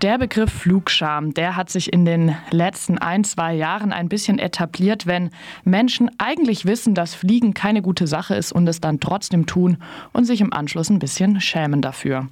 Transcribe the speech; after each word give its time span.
Der 0.00 0.16
Begriff 0.16 0.52
Flugscham, 0.52 1.34
der 1.34 1.56
hat 1.56 1.70
sich 1.70 1.92
in 1.92 2.04
den 2.04 2.36
letzten 2.52 2.98
ein, 2.98 3.24
zwei 3.24 3.54
Jahren 3.54 3.92
ein 3.92 4.08
bisschen 4.08 4.38
etabliert, 4.38 5.08
wenn 5.08 5.30
Menschen 5.64 6.08
eigentlich 6.18 6.66
wissen, 6.66 6.94
dass 6.94 7.16
Fliegen 7.16 7.52
keine 7.52 7.82
gute 7.82 8.06
Sache 8.06 8.36
ist 8.36 8.52
und 8.52 8.68
es 8.68 8.80
dann 8.80 9.00
trotzdem 9.00 9.46
tun 9.46 9.78
und 10.12 10.24
sich 10.24 10.40
im 10.40 10.52
Anschluss 10.52 10.88
ein 10.88 11.00
bisschen 11.00 11.40
schämen 11.40 11.82
dafür. 11.82 12.28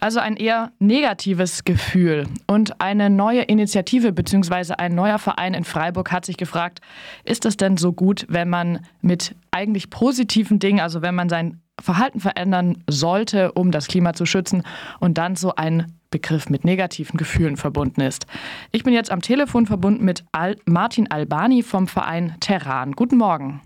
Also 0.00 0.18
ein 0.18 0.36
eher 0.36 0.72
negatives 0.78 1.64
Gefühl. 1.64 2.26
Und 2.46 2.80
eine 2.80 3.10
neue 3.10 3.42
Initiative 3.42 4.12
bzw. 4.12 4.76
ein 4.78 4.94
neuer 4.94 5.18
Verein 5.18 5.52
in 5.52 5.64
Freiburg 5.64 6.12
hat 6.12 6.24
sich 6.24 6.38
gefragt, 6.38 6.80
ist 7.24 7.44
es 7.44 7.58
denn 7.58 7.76
so 7.76 7.92
gut, 7.92 8.24
wenn 8.30 8.48
man 8.48 8.80
mit 9.02 9.34
eigentlich 9.50 9.90
positiven 9.90 10.58
Dingen, 10.58 10.80
also 10.80 11.02
wenn 11.02 11.14
man 11.14 11.28
sein 11.28 11.60
Verhalten 11.80 12.20
verändern 12.20 12.82
sollte, 12.88 13.52
um 13.52 13.70
das 13.70 13.88
Klima 13.88 14.12
zu 14.12 14.26
schützen 14.26 14.64
und 15.00 15.18
dann 15.18 15.36
so 15.36 15.54
ein 15.54 15.86
Begriff 16.10 16.50
mit 16.50 16.64
negativen 16.64 17.16
Gefühlen 17.16 17.56
verbunden 17.56 18.00
ist. 18.00 18.26
Ich 18.72 18.84
bin 18.84 18.92
jetzt 18.92 19.12
am 19.12 19.20
Telefon 19.20 19.66
verbunden 19.66 20.04
mit 20.04 20.24
Al 20.32 20.56
Martin 20.66 21.10
Albani 21.10 21.62
vom 21.62 21.86
Verein 21.86 22.36
Terran. 22.40 22.92
Guten 22.92 23.16
Morgen. 23.16 23.62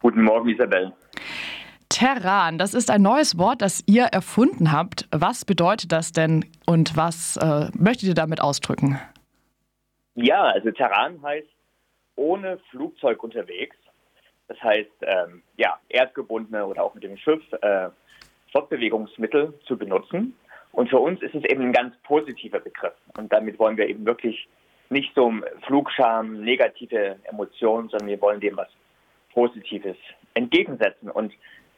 Guten 0.00 0.22
Morgen, 0.22 0.48
Isabel. 0.48 0.92
Terran, 1.88 2.58
das 2.58 2.74
ist 2.74 2.90
ein 2.90 3.02
neues 3.02 3.38
Wort, 3.38 3.62
das 3.62 3.82
ihr 3.86 4.04
erfunden 4.04 4.72
habt. 4.72 5.08
Was 5.10 5.44
bedeutet 5.44 5.90
das 5.90 6.12
denn 6.12 6.44
und 6.66 6.96
was 6.96 7.36
äh, 7.38 7.70
möchtet 7.76 8.08
ihr 8.08 8.14
damit 8.14 8.40
ausdrücken? 8.40 9.00
Ja, 10.14 10.42
also 10.42 10.70
Terran 10.70 11.22
heißt 11.22 11.48
ohne 12.16 12.58
Flugzeug 12.70 13.22
unterwegs. 13.22 13.76
Das 14.48 14.60
heißt, 14.62 14.90
ähm, 15.02 15.42
ja, 15.56 15.78
erdgebundene 15.88 16.66
oder 16.66 16.82
auch 16.82 16.94
mit 16.94 17.04
dem 17.04 17.16
Schiff 17.16 17.42
äh, 17.62 17.90
Fortbewegungsmittel 18.52 19.54
zu 19.66 19.76
benutzen. 19.76 20.34
Und 20.72 20.88
für 20.90 20.98
uns 20.98 21.22
ist 21.22 21.34
es 21.34 21.44
eben 21.44 21.62
ein 21.62 21.72
ganz 21.72 21.94
positiver 22.02 22.60
Begriff. 22.60 22.94
Und 23.16 23.32
damit 23.32 23.58
wollen 23.58 23.76
wir 23.76 23.88
eben 23.88 24.06
wirklich 24.06 24.48
nicht 24.90 25.14
so 25.14 25.32
Flugscham, 25.66 26.40
negative 26.42 27.16
Emotionen, 27.24 27.88
sondern 27.88 28.08
wir 28.08 28.20
wollen 28.20 28.40
dem 28.40 28.56
was 28.56 28.68
Positives 29.32 29.96
entgegensetzen. 30.34 31.10
Und 31.10 31.32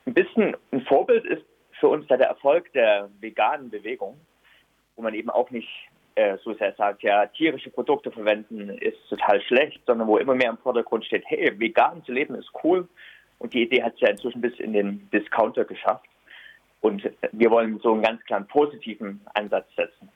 ein 0.07 0.15
bisschen 0.15 0.57
ein 0.73 0.83
Vorbild 0.83 1.25
ist 1.25 1.45
für 1.79 1.89
uns 1.89 2.07
da 2.07 2.17
der 2.17 2.29
Erfolg 2.29 2.73
der 2.73 3.11
veganen 3.21 3.71
Bewegung, 3.71 4.21
wo 4.97 5.03
man 5.03 5.15
eben 5.15 5.31
auch 5.31 5.51
nicht 5.51 5.69
äh, 6.21 6.39
so 6.45 6.53
sehr 6.55 6.75
sagt, 6.75 7.03
ja, 7.03 7.27
tierische 7.27 7.71
Produkte 7.71 8.11
verwenden 8.11 8.69
ist 8.69 8.99
total 9.09 9.41
schlecht, 9.43 9.81
sondern 9.87 10.07
wo 10.07 10.19
immer 10.19 10.35
mehr 10.35 10.51
im 10.51 10.59
Vordergrund 10.59 11.05
steht, 11.07 11.25
hey, 11.27 11.59
vegan 11.59 12.05
zu 12.05 12.13
leben 12.13 12.35
ist 12.35 12.51
cool. 12.63 12.87
Und 13.39 13.55
die 13.55 13.63
Idee 13.63 13.83
hat 13.83 13.95
es 13.95 14.01
ja 14.01 14.09
inzwischen 14.09 14.43
bis 14.43 14.59
in 14.61 14.75
den 14.75 15.09
Discounter 15.11 15.65
geschafft. 15.65 16.05
Und 16.83 17.09
wir 17.33 17.51
wollen 17.51 17.79
so 17.83 17.93
einen 17.93 18.03
ganz 18.03 18.23
klaren 18.25 18.47
positiven 18.47 19.21
Ansatz 19.35 19.67
setzen, 19.77 20.11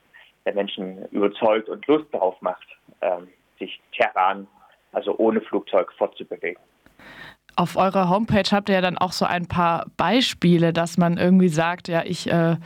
der 0.45 0.53
Menschen 0.53 1.07
überzeugt 1.09 1.69
und 1.69 1.85
Lust 1.87 2.05
darauf 2.11 2.39
macht, 2.41 2.67
ähm, 3.01 3.27
sich 3.57 3.81
terran, 3.97 4.47
also 4.91 5.17
ohne 5.17 5.41
Flugzeug 5.41 5.91
fortzubewegen. 5.93 6.61
Auf 7.55 7.77
eurer 7.77 8.09
Homepage 8.09 8.49
habt 8.51 8.69
ihr 8.69 8.75
ja 8.75 8.81
dann 8.81 8.97
auch 8.97 9.11
so 9.11 9.25
ein 9.25 9.47
paar 9.47 9.85
Beispiele, 9.97 10.71
dass 10.73 10.97
man 10.97 11.17
irgendwie 11.17 11.47
sagt, 11.47 11.87
ja, 11.87 12.03
ich 12.03 12.29
äh, 12.29 12.57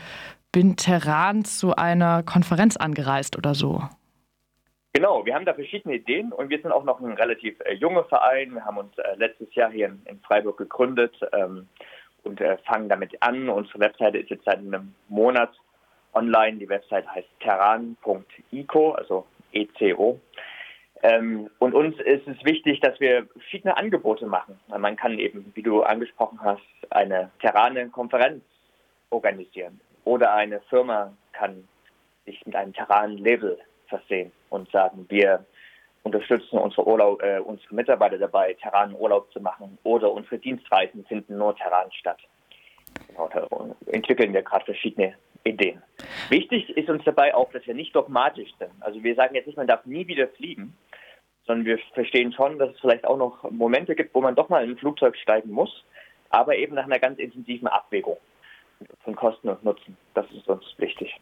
bin 0.52 0.76
Terran 0.76 1.46
zu 1.46 1.76
einer 1.76 2.24
Konferenz 2.24 2.78
angereist 2.78 3.38
oder 3.38 3.54
so. 3.54 3.84
Genau, 4.94 5.26
wir 5.26 5.36
haben 5.36 5.46
da 5.46 5.54
verschiedene 5.54 5.96
Ideen 5.96 6.34
und 6.34 6.50
wir 6.50 6.60
sind 6.60 6.72
auch 6.72 6.84
noch 6.84 7.00
ein 7.00 7.14
relativ 7.14 7.60
äh, 7.62 7.74
junger 7.74 8.06
Verein. 8.06 8.54
Wir 8.54 8.66
haben 8.66 8.78
uns 8.78 8.98
äh, 8.98 9.16
letztes 9.18 9.54
Jahr 9.54 9.72
hier 9.72 9.88
in, 9.88 10.02
in 10.06 10.20
Freiburg 10.22 10.58
gegründet. 10.58 11.16
Ähm, 11.32 11.68
und 12.24 12.42
äh, 12.42 12.58
fangen 12.66 12.90
damit 12.90 13.22
an. 13.22 13.50
Unsere 13.50 13.80
Webseite 13.80 14.18
ist 14.18 14.30
jetzt 14.30 14.46
seit 14.46 14.58
einem 14.58 14.94
Monat 15.08 15.52
online. 16.14 16.58
Die 16.58 16.70
Webseite 16.70 17.10
heißt 17.10 17.28
terran.ico, 17.40 18.92
also 18.92 19.26
ECO. 19.52 20.20
Ähm, 21.02 21.50
und 21.60 21.74
uns 21.74 21.98
ist 22.00 22.28
es 22.28 22.44
wichtig, 22.44 22.82
dass 22.82 23.00
wir 23.00 23.28
verschiedene 23.28 23.78
Angebote 23.78 24.26
machen. 24.26 24.60
Man 24.68 24.98
kann 24.98 25.18
eben, 25.18 25.52
wie 25.56 25.64
du 25.64 25.82
angesprochen 25.84 26.40
hast, 26.42 26.62
eine 26.90 27.32
Terrane-Konferenz 27.40 28.44
organisieren. 29.10 29.80
Oder 30.10 30.34
eine 30.34 30.60
Firma 30.62 31.14
kann 31.34 31.68
sich 32.26 32.44
mit 32.44 32.56
einem 32.56 32.74
Terran-Label 32.74 33.60
versehen 33.90 34.32
und 34.50 34.68
sagen, 34.72 35.06
wir 35.08 35.46
unterstützen 36.02 36.58
unsere, 36.58 36.88
Urlaub, 36.88 37.22
äh, 37.22 37.38
unsere 37.38 37.76
Mitarbeiter 37.76 38.18
dabei, 38.18 38.56
Terran 38.56 38.96
Urlaub 38.96 39.32
zu 39.32 39.40
machen 39.40 39.78
oder 39.84 40.12
unsere 40.12 40.40
Dienstreisen 40.40 41.06
finden 41.06 41.38
nur 41.38 41.56
Terran 41.56 41.92
statt. 41.92 42.18
Genau, 43.08 43.30
da 43.32 43.48
entwickeln 43.92 44.34
wir 44.34 44.42
gerade 44.42 44.66
verschiedene 44.66 45.14
Ideen. 45.44 45.84
Wichtig 46.30 46.76
ist 46.76 46.90
uns 46.90 47.04
dabei 47.04 47.36
auch, 47.36 47.52
dass 47.52 47.68
wir 47.68 47.76
nicht 47.76 47.96
dogmatisch 47.96 48.50
sind. 48.58 48.72
Also 48.80 49.04
wir 49.04 49.14
sagen 49.14 49.36
jetzt 49.36 49.46
nicht, 49.46 49.58
man 49.58 49.68
darf 49.68 49.86
nie 49.86 50.08
wieder 50.08 50.28
fliegen, 50.30 50.76
sondern 51.46 51.68
wir 51.68 51.78
verstehen 51.94 52.34
schon, 52.34 52.58
dass 52.58 52.72
es 52.72 52.80
vielleicht 52.80 53.06
auch 53.06 53.18
noch 53.18 53.44
Momente 53.52 53.94
gibt, 53.94 54.16
wo 54.16 54.22
man 54.22 54.34
doch 54.34 54.50
mal 54.50 54.64
in 54.64 54.72
ein 54.72 54.78
Flugzeug 54.78 55.16
steigen 55.18 55.52
muss, 55.52 55.86
aber 56.32 56.56
eben 56.56 56.74
nach 56.74 56.86
einer 56.86 56.98
ganz 56.98 57.20
intensiven 57.20 57.68
Abwägung 57.68 58.18
von 59.04 59.16
Kosten 59.16 59.50
und 59.50 59.64
Nutzen. 59.64 59.98
Das 60.14 60.26
ist 60.32 60.48
uns 60.48 60.64
wichtig. 60.78 61.20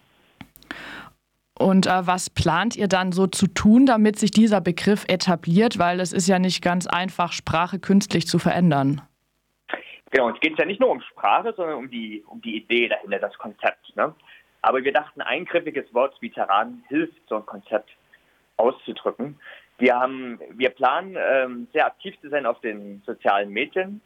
Und 1.59 1.87
äh, 1.87 2.05
was 2.05 2.29
plant 2.29 2.75
ihr 2.75 2.87
dann 2.87 3.11
so 3.11 3.25
zu 3.25 3.47
tun, 3.47 3.85
damit 3.85 4.19
sich 4.19 4.31
dieser 4.31 4.61
Begriff 4.61 5.05
etabliert? 5.07 5.79
Weil 5.79 5.99
es 5.99 6.13
ist 6.13 6.27
ja 6.27 6.37
nicht 6.37 6.63
ganz 6.63 6.85
einfach, 6.85 7.31
Sprache 7.31 7.79
künstlich 7.79 8.27
zu 8.27 8.37
verändern. 8.37 9.01
Genau, 10.11 10.29
es 10.29 10.39
geht 10.39 10.57
ja 10.57 10.65
nicht 10.65 10.79
nur 10.79 10.89
um 10.89 11.01
Sprache, 11.01 11.53
sondern 11.57 11.77
um 11.77 11.89
die, 11.89 12.23
um 12.27 12.41
die 12.41 12.57
Idee 12.57 12.87
dahinter, 12.87 13.19
das 13.19 13.37
Konzept. 13.37 13.95
Ne? 13.95 14.13
Aber 14.61 14.83
wir 14.83 14.93
dachten, 14.93 15.21
ein 15.21 15.45
griffiges 15.45 15.91
Wort 15.93 16.15
wie 16.21 16.29
Terran 16.29 16.83
hilft, 16.87 17.17
so 17.27 17.37
ein 17.37 17.45
Konzept 17.45 17.89
auszudrücken. 18.57 19.39
Wir, 19.79 19.95
haben, 19.95 20.39
wir 20.51 20.69
planen, 20.69 21.17
ähm, 21.17 21.67
sehr 21.73 21.85
aktiv 21.85 22.15
zu 22.21 22.29
sein 22.29 22.45
auf 22.45 22.59
den 22.61 23.01
sozialen 23.05 23.49
Medien. 23.49 24.01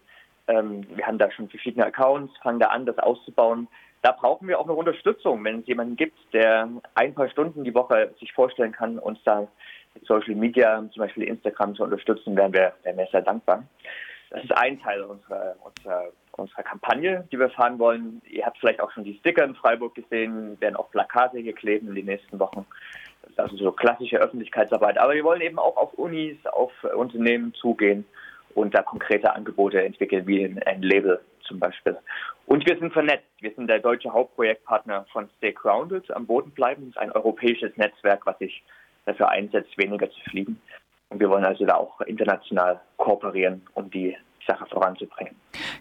Ähm, 0.48 0.86
wir 0.96 1.06
haben 1.06 1.18
da 1.18 1.32
schon 1.32 1.50
verschiedene 1.50 1.86
Accounts, 1.86 2.34
fangen 2.42 2.60
da 2.60 2.68
an, 2.68 2.86
das 2.86 2.98
auszubauen 2.98 3.68
da 4.02 4.12
brauchen 4.12 4.48
wir 4.48 4.60
auch 4.60 4.66
eine 4.66 4.74
Unterstützung. 4.74 5.44
Wenn 5.44 5.60
es 5.60 5.68
jemanden 5.68 5.96
gibt, 5.96 6.18
der 6.34 6.68
ein 6.96 7.14
paar 7.14 7.30
Stunden 7.30 7.64
die 7.64 7.74
Woche 7.74 8.14
sich 8.20 8.34
vorstellen 8.34 8.72
kann, 8.72 8.98
uns 8.98 9.20
da 9.24 9.48
mit 9.94 10.06
Social 10.06 10.36
Media, 10.36 10.84
zum 10.92 11.02
Beispiel 11.02 11.24
Instagram 11.24 11.76
zu 11.76 11.84
unterstützen, 11.84 12.36
wären 12.36 12.54
wir, 12.54 12.74
wären 12.84 12.98
wir 12.98 13.08
sehr 13.12 13.22
dankbar. 13.22 13.64
Das 14.32 14.44
ist 14.44 14.58
ein 14.58 14.82
Teil 14.82 15.02
unserer, 15.02 15.56
unserer, 15.62 16.06
unserer 16.32 16.64
Kampagne, 16.64 17.28
die 17.32 17.38
wir 17.38 17.50
fahren 17.50 17.78
wollen. 17.78 18.22
Ihr 18.30 18.46
habt 18.46 18.58
vielleicht 18.58 18.80
auch 18.80 18.92
schon 18.92 19.04
die 19.04 19.18
Sticker 19.18 19.44
in 19.44 19.56
Freiburg 19.56 19.94
gesehen, 19.94 20.60
werden 20.62 20.78
auch 20.78 20.90
Plakate 20.90 21.40
hier 21.40 21.54
kleben 21.54 21.90
in 21.90 21.96
den 21.96 22.06
nächsten 22.06 22.40
Wochen. 22.40 22.66
Das 23.22 23.32
ist 23.32 23.40
also 23.40 23.58
so 23.58 23.72
klassische 23.74 24.18
Öffentlichkeitsarbeit. 24.18 24.98
Aber 24.98 25.14
wir 25.14 25.24
wollen 25.26 25.42
eben 25.42 25.60
auch 25.60 25.76
auf 25.76 25.94
Unis, 25.96 26.38
auf 26.46 26.72
Unternehmen 26.96 27.54
zugehen 27.54 28.06
und 28.56 28.74
da 28.74 28.82
konkrete 28.82 29.34
Angebote 29.34 29.84
entwickeln, 29.84 30.28
wie 30.28 30.46
ein 30.66 30.82
Label 30.82 31.20
zum 31.42 31.60
Beispiel. 31.60 31.98
Und 32.46 32.68
wir 32.68 32.78
sind 32.78 32.94
vernetzt. 32.94 33.26
Wir 33.40 33.54
sind 33.56 33.68
der 33.68 33.80
deutsche 33.80 34.12
Hauptprojektpartner 34.12 35.06
von 35.12 35.30
Stay 35.38 35.54
Grounded 35.54 36.10
am 36.12 36.26
Boden 36.26 36.52
bleiben. 36.52 36.84
Das 36.88 36.90
ist 36.90 36.98
ein 36.98 37.12
europäisches 37.12 37.76
Netzwerk, 37.78 38.26
was 38.26 38.38
sich 38.40 38.64
dafür 39.06 39.30
einsetzt, 39.30 39.78
weniger 39.78 40.10
zu 40.10 40.20
fliegen. 40.30 40.60
Und 41.10 41.20
wir 41.20 41.30
wollen 41.30 41.46
also 41.46 41.66
da 41.66 41.76
auch 41.76 42.00
international 42.02 42.80
kooperieren, 42.98 43.62
um 43.74 43.90
die 43.90 44.16
Sache 44.48 44.66
voranzubringen. 44.68 45.36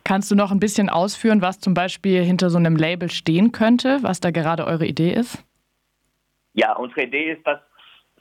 Kannst 0.04 0.30
du 0.30 0.34
noch 0.34 0.50
ein 0.50 0.60
bisschen 0.60 0.88
ausführen, 0.88 1.40
was 1.40 1.60
zum 1.60 1.74
Beispiel 1.74 2.22
hinter 2.22 2.50
so 2.50 2.58
einem 2.58 2.76
Label 2.76 3.10
stehen 3.10 3.52
könnte, 3.52 3.98
was 4.02 4.20
da 4.20 4.30
gerade 4.30 4.66
eure 4.66 4.86
Idee 4.86 5.12
ist? 5.12 5.44
Ja, 6.52 6.76
unsere 6.76 7.04
Idee 7.04 7.32
ist, 7.32 7.46
dass 7.46 7.60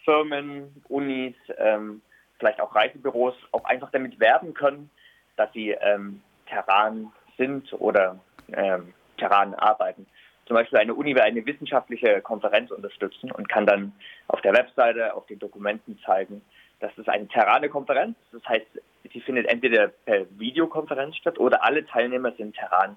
Firmen, 0.06 0.84
Unis, 0.88 1.36
ähm, 1.58 2.02
vielleicht 2.40 2.62
auch 2.62 2.74
Reisebüros 2.74 3.36
auch 3.52 3.66
einfach 3.66 3.92
damit 3.92 4.20
werben 4.20 4.54
können, 4.54 4.90
dass 5.36 5.52
sie 5.54 5.72
ähm, 5.72 6.22
Terran 6.48 7.12
sind 7.38 7.72
oder 7.74 8.20
ähm, 8.52 8.94
Terranen 9.18 9.54
arbeiten. 9.54 10.08
Zum 10.46 10.56
Beispiel 10.56 10.80
eine 10.80 10.96
Uni 10.96 11.14
will 11.14 11.22
eine 11.22 11.46
wissenschaftliche 11.46 12.22
Konferenz 12.22 12.72
unterstützen 12.72 13.32
und 13.32 13.48
kann 13.48 13.68
dann 13.68 13.94
auf 14.28 14.42
der 14.42 14.54
Webseite, 14.54 15.14
auf 15.14 15.28
den 15.28 15.38
Dokumenten 15.38 16.00
zeigen, 16.04 16.42
das 16.80 16.98
ist 16.98 17.10
eine 17.10 17.28
Terrane-Konferenz. 17.28 18.16
Das 18.32 18.44
heißt, 18.48 18.66
sie 19.12 19.22
findet 19.22 19.48
entweder 19.48 19.90
per 19.90 20.26
Videokonferenz 20.40 21.18
statt 21.18 21.38
oder 21.38 21.64
alle 21.64 21.86
Teilnehmer 21.86 22.32
sind 22.32 22.56
Terran 22.56 22.96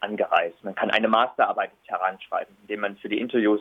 angereist. 0.00 0.62
Man 0.62 0.74
kann 0.74 0.90
eine 0.90 1.08
Masterarbeit 1.08 1.72
in 1.72 1.88
Terran 1.88 2.20
schreiben, 2.20 2.56
indem 2.62 2.80
man 2.80 2.96
für 2.96 3.08
die 3.08 3.18
Interviews 3.18 3.60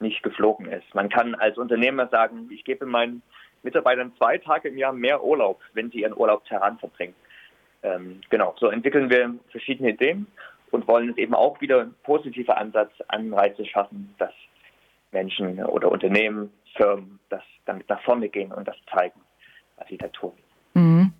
nicht 0.00 0.22
geflogen 0.22 0.66
ist. 0.66 0.94
Man 0.94 1.08
kann 1.08 1.34
als 1.34 1.58
Unternehmer 1.58 2.06
sagen, 2.08 2.48
ich 2.52 2.64
gebe 2.64 2.86
meinen 2.86 3.22
Mitarbeitern 3.62 4.12
zwei 4.16 4.38
Tage 4.38 4.68
im 4.68 4.78
Jahr 4.78 4.92
mehr 4.92 5.22
Urlaub, 5.22 5.60
wenn 5.74 5.90
sie 5.90 6.00
ihren 6.00 6.16
Urlaub 6.16 6.44
Terran 6.44 6.78
verbringen 6.78 7.14
ähm, 7.82 8.20
genau, 8.30 8.54
so 8.58 8.68
entwickeln 8.68 9.10
wir 9.10 9.34
verschiedene 9.50 9.90
Ideen 9.90 10.26
und 10.70 10.86
wollen 10.88 11.16
eben 11.16 11.34
auch 11.34 11.60
wieder 11.60 11.82
ein 11.82 11.94
positiver 12.02 12.58
Ansatz, 12.58 12.90
Anreize 13.08 13.64
schaffen, 13.64 14.14
dass 14.18 14.32
Menschen 15.12 15.64
oder 15.64 15.90
Unternehmen, 15.90 16.52
Firmen 16.76 17.18
das 17.30 17.42
damit 17.64 17.88
nach 17.88 18.02
vorne 18.02 18.28
gehen 18.28 18.52
und 18.52 18.68
das 18.68 18.76
zeigen, 18.94 19.18
was 19.76 19.88
sie 19.88 19.96
da 19.96 20.08
tun. 20.08 20.32
Mhm. 20.74 21.12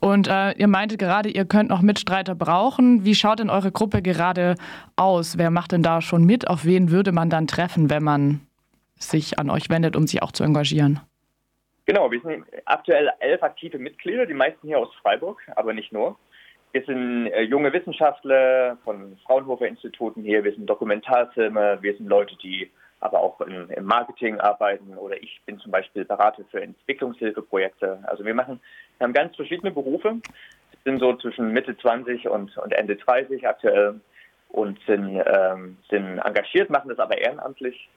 Und 0.00 0.28
äh, 0.28 0.52
ihr 0.52 0.68
meintet 0.68 0.98
gerade, 0.98 1.28
ihr 1.28 1.44
könnt 1.44 1.70
noch 1.70 1.82
Mitstreiter 1.82 2.34
brauchen. 2.34 3.04
Wie 3.04 3.14
schaut 3.14 3.40
denn 3.40 3.50
eure 3.50 3.72
Gruppe 3.72 4.02
gerade 4.02 4.54
aus? 4.96 5.38
Wer 5.38 5.50
macht 5.50 5.72
denn 5.72 5.82
da 5.82 6.00
schon 6.00 6.24
mit? 6.24 6.48
Auf 6.48 6.64
wen 6.64 6.90
würde 6.90 7.12
man 7.12 7.30
dann 7.30 7.46
treffen, 7.46 7.90
wenn 7.90 8.02
man 8.02 8.40
sich 8.96 9.38
an 9.38 9.50
euch 9.50 9.68
wendet, 9.70 9.96
um 9.96 10.06
sich 10.06 10.22
auch 10.22 10.32
zu 10.32 10.44
engagieren. 10.44 11.00
Genau, 11.84 12.10
wir 12.10 12.20
sind 12.20 12.44
aktuell 12.64 13.10
elf 13.18 13.42
aktive 13.42 13.78
Mitglieder, 13.78 14.26
die 14.26 14.34
meisten 14.34 14.66
hier 14.66 14.78
aus 14.78 14.94
Freiburg, 15.02 15.42
aber 15.56 15.72
nicht 15.72 15.92
nur. 15.92 16.16
Wir 16.72 16.84
sind 16.84 17.26
äh, 17.26 17.42
junge 17.42 17.72
Wissenschaftler 17.72 18.78
von 18.84 19.18
Fraunhofer-Instituten 19.26 20.22
hier, 20.22 20.44
wir 20.44 20.54
sind 20.54 20.66
Dokumentarfilme, 20.66 21.78
wir 21.82 21.96
sind 21.96 22.08
Leute, 22.08 22.36
die 22.36 22.70
aber 23.00 23.20
auch 23.20 23.40
im 23.40 23.68
Marketing 23.84 24.38
arbeiten 24.38 24.96
oder 24.96 25.20
ich 25.20 25.40
bin 25.44 25.58
zum 25.58 25.72
Beispiel 25.72 26.04
Berater 26.04 26.44
für 26.52 26.62
Entwicklungshilfeprojekte. 26.62 27.98
Also 28.04 28.24
wir 28.24 28.32
machen, 28.32 28.60
wir 28.98 29.04
haben 29.04 29.12
ganz 29.12 29.34
verschiedene 29.34 29.72
Berufe, 29.72 30.18
sind 30.84 31.00
so 31.00 31.16
zwischen 31.16 31.52
Mitte 31.52 31.76
20 31.76 32.28
und, 32.28 32.56
und 32.56 32.72
Ende 32.72 32.94
30 32.94 33.46
aktuell 33.46 34.00
und 34.50 34.78
sind, 34.86 35.20
ähm, 35.26 35.78
sind 35.90 36.18
engagiert, 36.20 36.70
machen 36.70 36.90
das 36.90 37.00
aber 37.00 37.18
ehrenamtlich 37.18 37.88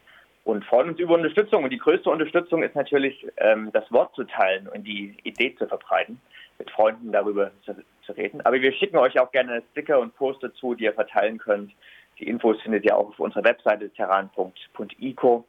und 0.45 0.63
freuen 0.63 0.89
uns 0.89 0.99
über 0.99 1.15
Unterstützung. 1.15 1.63
Und 1.63 1.71
die 1.71 1.79
größte 1.79 2.09
Unterstützung 2.09 2.63
ist 2.63 2.75
natürlich, 2.75 3.27
ähm, 3.37 3.71
das 3.73 3.91
Wort 3.91 4.15
zu 4.15 4.23
teilen 4.23 4.69
und 4.69 4.83
die 4.83 5.17
Idee 5.23 5.53
zu 5.55 5.67
verbreiten, 5.67 6.21
mit 6.59 6.69
Freunden 6.69 7.11
darüber 7.11 7.51
zu, 7.65 7.75
zu, 8.05 8.13
reden. 8.13 8.41
Aber 8.41 8.61
wir 8.61 8.71
schicken 8.71 8.97
euch 8.97 9.19
auch 9.19 9.31
gerne 9.31 9.63
Sticker 9.71 9.99
und 9.99 10.15
Poster 10.15 10.53
zu, 10.53 10.75
die 10.75 10.85
ihr 10.85 10.93
verteilen 10.93 11.39
könnt. 11.39 11.73
Die 12.19 12.27
Infos 12.27 12.61
findet 12.61 12.85
ihr 12.85 12.95
auch 12.95 13.09
auf 13.09 13.19
unserer 13.19 13.43
Webseite 13.43 13.89
terran.ico. 13.89 15.45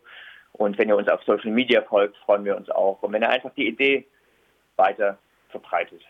Und 0.55 0.79
wenn 0.79 0.89
ihr 0.89 0.97
uns 0.97 1.09
auf 1.09 1.23
Social 1.25 1.51
Media 1.51 1.83
folgt, 1.83 2.17
freuen 2.17 2.47
wir 2.47 2.57
uns 2.57 2.71
auch. 2.71 3.03
Und 3.03 3.13
wenn 3.13 3.23
ihr 3.23 3.31
einfach 3.31 3.53
die 3.55 3.69
Idee 3.69 4.07
weiter 4.77 5.19
verbreitet. 5.51 6.03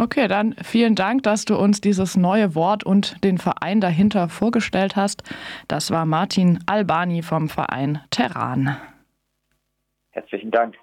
Okay, 0.00 0.28
dann 0.28 0.54
vielen 0.62 0.94
Dank, 0.94 1.24
dass 1.24 1.44
du 1.44 1.56
uns 1.56 1.80
dieses 1.80 2.16
neue 2.16 2.54
Wort 2.54 2.84
und 2.84 3.24
den 3.24 3.36
Verein 3.36 3.80
dahinter 3.80 4.28
vorgestellt 4.28 4.94
hast. 4.94 5.24
Das 5.66 5.90
war 5.90 6.06
Martin 6.06 6.60
Albani 6.66 7.22
vom 7.22 7.48
Verein 7.48 8.00
Terran. 8.10 8.76
Herzlichen 10.10 10.52
Dank. 10.52 10.76